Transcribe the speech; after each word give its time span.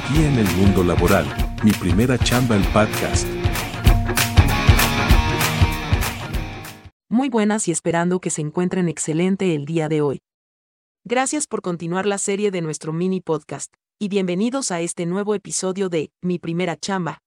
Tu 0.00 0.14
guía 0.14 0.28
en 0.28 0.38
el 0.38 0.56
mundo 0.56 0.84
laboral, 0.84 1.26
mi 1.64 1.72
primera 1.72 2.16
chamba 2.18 2.56
el 2.56 2.64
podcast. 2.68 3.26
Muy 7.08 7.28
buenas 7.28 7.66
y 7.66 7.72
esperando 7.72 8.20
que 8.20 8.30
se 8.30 8.40
encuentren 8.40 8.88
excelente 8.88 9.54
el 9.54 9.64
día 9.64 9.88
de 9.88 10.00
hoy. 10.00 10.20
Gracias 11.04 11.46
por 11.46 11.62
continuar 11.62 12.06
la 12.06 12.18
serie 12.18 12.50
de 12.50 12.60
nuestro 12.60 12.92
mini 12.92 13.20
podcast, 13.20 13.74
y 13.98 14.08
bienvenidos 14.08 14.70
a 14.70 14.80
este 14.80 15.06
nuevo 15.06 15.34
episodio 15.34 15.88
de 15.88 16.12
Mi 16.22 16.38
primera 16.38 16.76
chamba. 16.76 17.18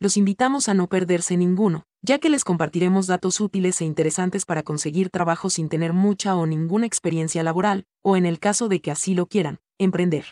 Los 0.00 0.16
invitamos 0.16 0.68
a 0.68 0.74
no 0.74 0.88
perderse 0.88 1.36
ninguno, 1.36 1.84
ya 2.02 2.18
que 2.18 2.30
les 2.30 2.44
compartiremos 2.44 3.06
datos 3.06 3.40
útiles 3.40 3.80
e 3.80 3.84
interesantes 3.84 4.44
para 4.44 4.62
conseguir 4.62 5.10
trabajo 5.10 5.50
sin 5.50 5.68
tener 5.68 5.92
mucha 5.92 6.36
o 6.36 6.46
ninguna 6.46 6.86
experiencia 6.86 7.42
laboral, 7.42 7.84
o 8.02 8.16
en 8.16 8.26
el 8.26 8.38
caso 8.38 8.68
de 8.68 8.80
que 8.80 8.90
así 8.90 9.14
lo 9.14 9.26
quieran, 9.26 9.58
emprender. 9.78 10.24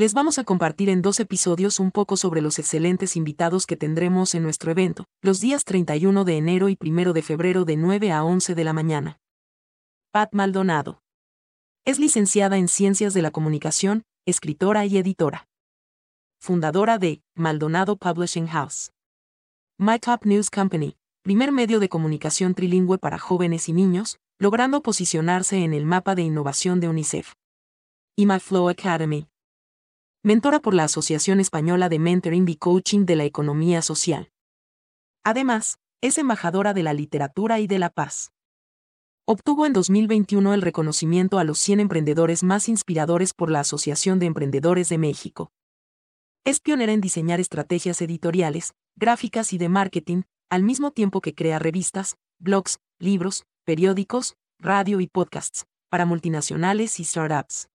Les 0.00 0.14
vamos 0.14 0.38
a 0.38 0.44
compartir 0.44 0.88
en 0.88 1.02
dos 1.02 1.20
episodios 1.20 1.78
un 1.78 1.90
poco 1.90 2.16
sobre 2.16 2.40
los 2.40 2.58
excelentes 2.58 3.16
invitados 3.16 3.66
que 3.66 3.76
tendremos 3.76 4.34
en 4.34 4.42
nuestro 4.42 4.70
evento, 4.70 5.04
los 5.20 5.42
días 5.42 5.66
31 5.66 6.24
de 6.24 6.38
enero 6.38 6.70
y 6.70 6.78
1 6.80 7.12
de 7.12 7.20
febrero 7.20 7.66
de 7.66 7.76
9 7.76 8.10
a 8.10 8.24
11 8.24 8.54
de 8.54 8.64
la 8.64 8.72
mañana. 8.72 9.18
Pat 10.10 10.32
Maldonado. 10.32 11.02
Es 11.84 11.98
licenciada 11.98 12.56
en 12.56 12.68
Ciencias 12.68 13.12
de 13.12 13.20
la 13.20 13.30
Comunicación, 13.30 14.04
escritora 14.24 14.86
y 14.86 14.96
editora. 14.96 15.48
Fundadora 16.40 16.96
de 16.96 17.20
Maldonado 17.34 17.96
Publishing 17.96 18.46
House. 18.46 18.92
My 19.76 19.98
Top 19.98 20.24
News 20.24 20.48
Company, 20.48 20.96
primer 21.20 21.52
medio 21.52 21.78
de 21.78 21.90
comunicación 21.90 22.54
trilingüe 22.54 22.96
para 22.96 23.18
jóvenes 23.18 23.68
y 23.68 23.74
niños, 23.74 24.18
logrando 24.38 24.80
posicionarse 24.80 25.62
en 25.62 25.74
el 25.74 25.84
mapa 25.84 26.14
de 26.14 26.22
innovación 26.22 26.80
de 26.80 26.88
UNICEF. 26.88 27.34
Y 28.16 28.24
My 28.24 28.40
Flow 28.40 28.70
Academy. 28.70 29.29
Mentora 30.22 30.60
por 30.60 30.74
la 30.74 30.84
Asociación 30.84 31.40
Española 31.40 31.88
de 31.88 31.98
Mentoring 31.98 32.46
y 32.46 32.56
Coaching 32.56 33.06
de 33.06 33.16
la 33.16 33.24
Economía 33.24 33.80
Social. 33.80 34.30
Además, 35.24 35.78
es 36.02 36.18
embajadora 36.18 36.74
de 36.74 36.82
la 36.82 36.92
literatura 36.92 37.58
y 37.58 37.66
de 37.66 37.78
la 37.78 37.88
paz. 37.88 38.30
Obtuvo 39.24 39.64
en 39.64 39.72
2021 39.72 40.52
el 40.52 40.60
reconocimiento 40.60 41.38
a 41.38 41.44
los 41.44 41.58
100 41.60 41.80
emprendedores 41.80 42.42
más 42.42 42.68
inspiradores 42.68 43.32
por 43.32 43.50
la 43.50 43.60
Asociación 43.60 44.18
de 44.18 44.26
Emprendedores 44.26 44.90
de 44.90 44.98
México. 44.98 45.52
Es 46.44 46.60
pionera 46.60 46.92
en 46.92 47.00
diseñar 47.00 47.40
estrategias 47.40 48.02
editoriales, 48.02 48.74
gráficas 48.96 49.54
y 49.54 49.58
de 49.58 49.70
marketing, 49.70 50.24
al 50.50 50.62
mismo 50.62 50.90
tiempo 50.90 51.22
que 51.22 51.34
crea 51.34 51.58
revistas, 51.58 52.16
blogs, 52.38 52.78
libros, 52.98 53.46
periódicos, 53.64 54.36
radio 54.58 55.00
y 55.00 55.06
podcasts, 55.06 55.64
para 55.88 56.04
multinacionales 56.04 57.00
y 57.00 57.04
startups. 57.04 57.70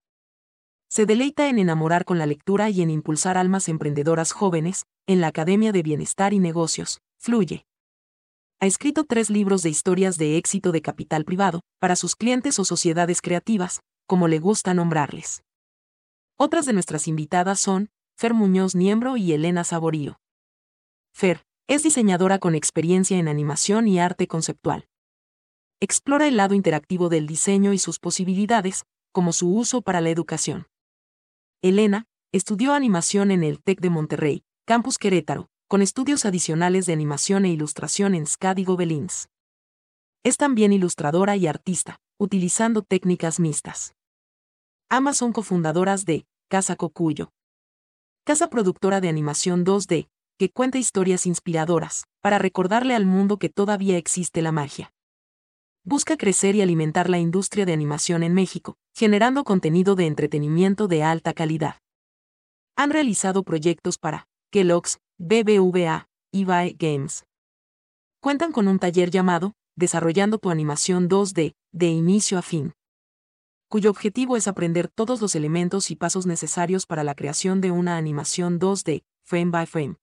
Se 0.95 1.05
deleita 1.05 1.49
en 1.49 1.59
enamorar 1.59 2.05
con 2.05 2.19
la 2.19 2.25
lectura 2.25 2.69
y 2.69 2.81
en 2.81 2.89
impulsar 2.89 3.37
almas 3.37 3.67
emprendedoras 3.67 4.31
jóvenes, 4.31 4.85
en 5.07 5.19
la 5.19 5.27
Academia 5.27 5.73
de 5.73 5.83
Bienestar 5.83 6.31
y 6.31 6.39
Negocios, 6.39 7.01
Fluye. 7.19 7.65
Ha 8.61 8.65
escrito 8.65 9.03
tres 9.03 9.29
libros 9.29 9.61
de 9.61 9.69
historias 9.69 10.17
de 10.17 10.37
éxito 10.37 10.71
de 10.71 10.81
capital 10.81 11.25
privado, 11.25 11.59
para 11.81 11.97
sus 11.97 12.15
clientes 12.15 12.59
o 12.59 12.63
sociedades 12.63 13.19
creativas, 13.19 13.81
como 14.07 14.29
le 14.29 14.39
gusta 14.39 14.73
nombrarles. 14.73 15.43
Otras 16.37 16.65
de 16.65 16.71
nuestras 16.71 17.09
invitadas 17.09 17.59
son, 17.59 17.89
Fer 18.17 18.33
Muñoz 18.33 18.73
Niembro 18.73 19.17
y 19.17 19.33
Elena 19.33 19.65
Saborío. 19.65 20.21
Fer, 21.13 21.43
es 21.67 21.83
diseñadora 21.83 22.39
con 22.39 22.55
experiencia 22.55 23.17
en 23.17 23.27
animación 23.27 23.89
y 23.89 23.99
arte 23.99 24.27
conceptual. 24.27 24.87
Explora 25.81 26.25
el 26.25 26.37
lado 26.37 26.55
interactivo 26.55 27.09
del 27.09 27.27
diseño 27.27 27.73
y 27.73 27.79
sus 27.79 27.99
posibilidades, 27.99 28.85
como 29.11 29.33
su 29.33 29.53
uso 29.53 29.81
para 29.81 29.99
la 29.99 30.09
educación. 30.09 30.67
Elena, 31.67 32.05
estudió 32.31 32.73
animación 32.73 33.31
en 33.31 33.43
el 33.43 33.59
TEC 33.59 33.81
de 33.81 33.89
Monterrey, 33.89 34.43
Campus 34.67 34.99
Querétaro, 34.99 35.49
con 35.67 35.81
estudios 35.81 36.23
adicionales 36.23 36.85
de 36.85 36.93
animación 36.93 37.43
e 37.43 37.49
ilustración 37.49 38.13
en 38.13 38.27
SCAD 38.27 38.57
y 38.57 38.65
Gobelins. 38.65 39.29
Es 40.23 40.37
también 40.37 40.73
ilustradora 40.73 41.35
y 41.37 41.47
artista, 41.47 41.97
utilizando 42.19 42.83
técnicas 42.83 43.39
mixtas. 43.39 43.95
Ambas 44.89 45.17
son 45.17 45.33
cofundadoras 45.33 46.05
de 46.05 46.27
Casa 46.49 46.75
Cocuyo. 46.75 47.31
Casa 48.25 48.47
productora 48.51 49.01
de 49.01 49.09
animación 49.09 49.65
2D, 49.65 50.07
que 50.37 50.51
cuenta 50.51 50.77
historias 50.77 51.25
inspiradoras, 51.25 52.03
para 52.21 52.37
recordarle 52.37 52.93
al 52.93 53.07
mundo 53.07 53.39
que 53.39 53.49
todavía 53.49 53.97
existe 53.97 54.43
la 54.43 54.51
magia. 54.51 54.93
Busca 55.87 56.17
crecer 56.17 56.55
y 56.55 56.63
alimentar 56.63 57.11
la 57.11 57.19
industria 57.19 57.63
de 57.63 57.71
animación 57.71 58.23
en 58.23 58.33
México, 58.33 58.75
generando 58.95 59.43
contenido 59.43 59.93
de 59.93 60.07
entretenimiento 60.07 60.87
de 60.87 61.03
alta 61.03 61.33
calidad. 61.33 61.75
Han 62.75 62.89
realizado 62.89 63.43
proyectos 63.43 63.99
para 63.99 64.27
Kellogg's, 64.51 64.99
BBVA, 65.19 66.09
Ivae 66.31 66.75
Games. 66.79 67.25
Cuentan 68.19 68.51
con 68.51 68.67
un 68.67 68.79
taller 68.79 69.11
llamado 69.11 69.53
Desarrollando 69.77 70.39
tu 70.39 70.49
animación 70.49 71.07
2D, 71.07 71.53
de 71.71 71.87
inicio 71.87 72.39
a 72.39 72.41
fin, 72.41 72.73
cuyo 73.69 73.89
objetivo 73.89 74.37
es 74.37 74.47
aprender 74.47 74.87
todos 74.87 75.21
los 75.21 75.35
elementos 75.35 75.91
y 75.91 75.95
pasos 75.95 76.25
necesarios 76.25 76.85
para 76.85 77.03
la 77.03 77.13
creación 77.13 77.61
de 77.61 77.71
una 77.71 77.97
animación 77.97 78.59
2D, 78.59 79.03
frame 79.23 79.51
by 79.51 79.65
frame. 79.65 79.95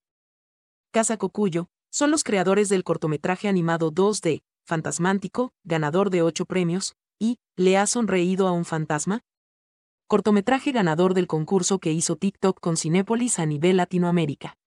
Casa 0.91 1.17
Cocuyo, 1.17 1.67
son 1.91 2.11
los 2.11 2.23
creadores 2.23 2.69
del 2.69 2.83
cortometraje 2.83 3.47
animado 3.47 3.91
2D, 3.91 4.43
Fantasmántico, 4.65 5.53
ganador 5.63 6.09
de 6.09 6.21
8 6.21 6.45
premios, 6.45 6.95
y 7.19 7.37
¿Le 7.55 7.77
ha 7.77 7.85
sonreído 7.85 8.47
a 8.47 8.51
un 8.51 8.65
fantasma? 8.65 9.21
Cortometraje 10.07 10.71
ganador 10.71 11.13
del 11.13 11.27
concurso 11.27 11.77
que 11.77 11.91
hizo 11.91 12.15
TikTok 12.15 12.59
con 12.59 12.77
Cinépolis 12.77 13.37
a 13.37 13.45
nivel 13.45 13.77
Latinoamérica. 13.77 14.57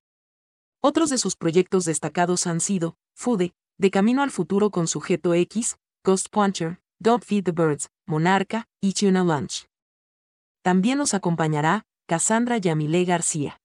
Otros 0.81 1.11
de 1.11 1.19
sus 1.19 1.35
proyectos 1.35 1.85
destacados 1.85 2.47
han 2.47 2.61
sido 2.61 2.97
Fude, 3.15 3.55
De 3.77 3.91
Camino 3.91 4.23
al 4.23 4.31
Futuro 4.31 4.71
con 4.71 4.87
Sujeto 4.87 5.35
X, 5.35 5.79
Ghost 6.05 6.29
Puncher, 6.31 6.81
Don't 7.01 7.25
Feed 7.25 7.45
the 7.45 7.53
Birds, 7.53 7.91
Monarca 8.07 8.69
y 8.81 8.93
Tuna 8.93 9.25
Lunch. 9.25 9.67
También 10.63 10.99
nos 10.99 11.13
acompañará 11.13 11.87
Cassandra 12.07 12.59
Yamile 12.59 13.05
García. 13.05 13.61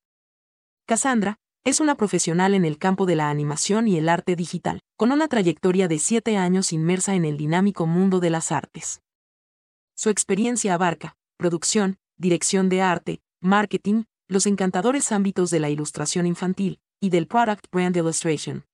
Cassandra, 0.88 1.38
es 1.64 1.80
una 1.80 1.96
profesional 1.96 2.56
en 2.56 2.66
el 2.66 2.78
campo 2.78 3.06
de 3.06 3.16
la 3.16 3.30
animación 3.30 3.88
y 3.88 3.98
el 3.98 4.10
arte 4.10 4.36
digital, 4.36 4.82
con 4.98 5.12
una 5.12 5.28
trayectoria 5.28 5.88
de 5.88 6.00
siete 6.00 6.36
años 6.38 6.74
inmersa 6.74 7.14
en 7.14 7.24
el 7.24 7.38
dinámico 7.38 7.86
mundo 7.86 8.20
de 8.20 8.32
las 8.32 8.52
artes. 8.52 9.02
Su 9.96 10.10
experiencia 10.10 10.74
abarca 10.74 11.16
producción, 11.38 11.98
dirección 12.18 12.70
de 12.70 12.84
arte, 12.84 13.20
marketing, 13.42 14.04
los 14.28 14.46
encantadores 14.46 15.12
ámbitos 15.12 15.50
de 15.50 15.60
la 15.60 15.72
ilustración 15.72 16.28
infantil 16.28 16.80
y 17.00 17.10
del 17.10 17.28
product 17.28 17.66
brand 17.72 17.98
illustration. 17.98 18.66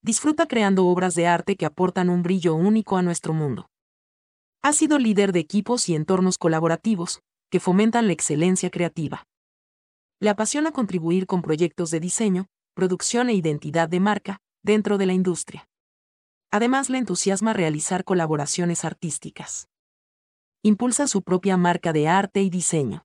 Disfruta 0.00 0.46
creando 0.46 0.86
obras 0.86 1.16
de 1.16 1.26
arte 1.26 1.56
que 1.56 1.66
aportan 1.66 2.08
un 2.08 2.22
brillo 2.22 2.54
único 2.54 2.96
a 2.96 3.02
nuestro 3.02 3.32
mundo. 3.32 3.68
Ha 4.62 4.72
sido 4.72 4.98
líder 4.98 5.32
de 5.32 5.40
equipos 5.40 5.88
y 5.88 5.96
entornos 5.96 6.38
colaborativos 6.38 7.20
que 7.50 7.58
fomentan 7.58 8.06
la 8.06 8.12
excelencia 8.12 8.70
creativa. 8.70 9.24
Le 10.22 10.30
apasiona 10.30 10.70
contribuir 10.70 11.26
con 11.26 11.42
proyectos 11.42 11.90
de 11.90 11.98
diseño, 11.98 12.46
producción 12.74 13.28
e 13.28 13.34
identidad 13.34 13.88
de 13.88 13.98
marca 13.98 14.38
dentro 14.62 14.96
de 14.96 15.06
la 15.06 15.14
industria. 15.14 15.68
Además 16.52 16.90
le 16.90 16.98
entusiasma 16.98 17.52
realizar 17.52 18.04
colaboraciones 18.04 18.84
artísticas. 18.84 19.66
Impulsa 20.62 21.08
su 21.08 21.22
propia 21.22 21.56
marca 21.56 21.92
de 21.92 22.06
arte 22.06 22.40
y 22.40 22.50
diseño. 22.50 23.04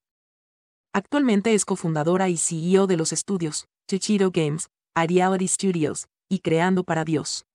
Actualmente 0.94 1.56
es 1.56 1.66
cofundadora 1.66 2.30
y 2.30 2.38
CEO 2.38 2.86
de 2.86 2.98
los 2.98 3.12
estudios 3.12 3.68
Chichiro 3.90 4.30
Games, 4.30 4.70
Ariality 4.94 5.48
Studios 5.48 6.10
y 6.30 6.42
Creando 6.42 6.84
para 6.84 7.04
Dios. 7.04 7.48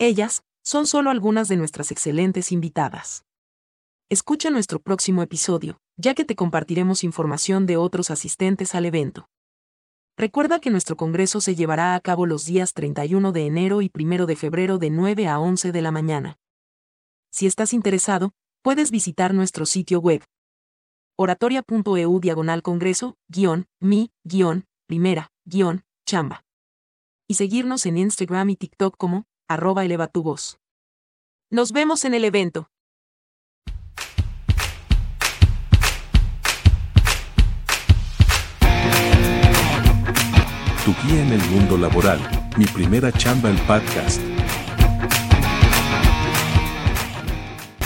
Ellas 0.00 0.42
son 0.64 0.88
solo 0.88 1.10
algunas 1.10 1.46
de 1.46 1.58
nuestras 1.58 1.92
excelentes 1.92 2.50
invitadas. 2.50 3.24
Escucha 4.10 4.50
nuestro 4.50 4.80
próximo 4.80 5.22
episodio, 5.22 5.78
ya 5.96 6.14
que 6.14 6.24
te 6.24 6.34
compartiremos 6.34 7.04
información 7.04 7.66
de 7.66 7.76
otros 7.76 8.10
asistentes 8.10 8.74
al 8.74 8.84
evento. 8.84 9.28
Recuerda 10.16 10.60
que 10.60 10.70
nuestro 10.70 10.96
congreso 10.96 11.40
se 11.40 11.54
llevará 11.54 11.94
a 11.94 12.00
cabo 12.00 12.26
los 12.26 12.44
días 12.44 12.72
31 12.72 13.32
de 13.32 13.46
enero 13.46 13.82
y 13.82 13.90
1 13.92 14.26
de 14.26 14.36
febrero 14.36 14.78
de 14.78 14.90
9 14.90 15.26
a 15.26 15.40
11 15.40 15.72
de 15.72 15.82
la 15.82 15.90
mañana. 15.90 16.38
Si 17.30 17.46
estás 17.46 17.72
interesado, 17.72 18.32
puedes 18.62 18.90
visitar 18.90 19.34
nuestro 19.34 19.66
sitio 19.66 19.98
web 19.98 20.22
oratoria.eu 21.16 22.20
diagonal 22.20 22.62
congreso, 22.62 23.16
guion, 23.28 23.66
mi, 23.80 24.10
guion, 24.24 24.66
primera, 24.86 25.30
guion, 25.44 25.84
chamba. 26.06 26.44
Y 27.28 27.34
seguirnos 27.34 27.86
en 27.86 27.98
Instagram 27.98 28.50
y 28.50 28.56
TikTok 28.56 28.96
como 28.96 29.26
arroba 29.48 29.84
eleva 29.84 30.08
tu 30.08 30.22
voz. 30.22 30.58
Nos 31.50 31.72
vemos 31.72 32.04
en 32.04 32.14
el 32.14 32.24
evento. 32.24 32.68
Tu 40.84 40.94
guía 41.02 41.22
en 41.22 41.32
el 41.32 41.42
mundo 41.48 41.78
laboral, 41.78 42.20
mi 42.58 42.66
primera 42.66 43.10
chamba 43.10 43.48
el 43.48 43.56
podcast. 43.60 44.33